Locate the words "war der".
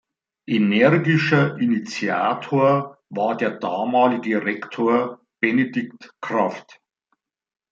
3.09-3.59